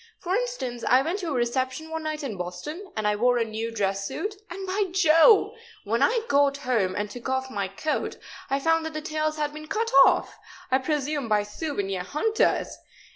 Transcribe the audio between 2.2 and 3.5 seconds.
in Boston, and I wore a